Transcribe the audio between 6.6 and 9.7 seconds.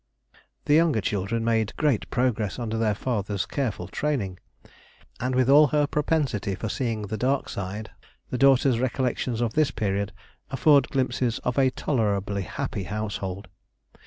seeing the dark side, the daughter's recollections of this